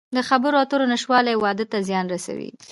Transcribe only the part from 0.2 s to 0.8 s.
خبرو